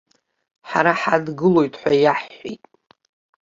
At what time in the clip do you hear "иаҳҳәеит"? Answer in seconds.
2.03-2.63